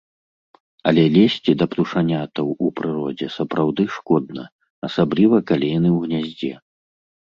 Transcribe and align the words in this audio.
Але 0.91 1.03
лезці 1.17 1.51
да 1.59 1.65
птушанятаў 1.73 2.47
у 2.67 2.71
прыродзе 2.81 3.27
сапраўды 3.37 3.83
шкодна, 3.99 4.43
асабліва 4.89 5.35
калі 5.53 5.67
яны 5.77 5.89
ў 5.95 6.11
гняздзе. 6.11 6.53